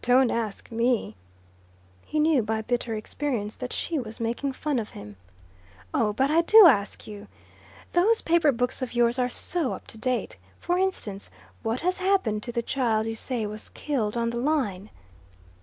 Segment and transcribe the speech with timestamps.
[0.00, 1.14] "Don't ask ME."
[2.06, 5.16] He knew by bitter experience that she was making fun of him.
[5.92, 7.26] "Oh, but I do ask you.
[7.92, 10.38] Those paper books of yours are so up to date.
[10.60, 11.28] For instance,
[11.62, 14.88] what has happened to the child you say was killed on the line?"